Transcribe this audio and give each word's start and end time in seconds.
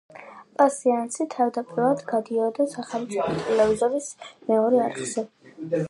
პა 0.61 0.65
სეანსი 0.75 1.27
თავდაპირველად 1.33 2.01
გადიოდა 2.13 2.67
სახელმწიფო 2.73 3.39
ტელევიზიის 3.45 4.09
მეორე 4.53 4.83
არხზე. 4.89 5.29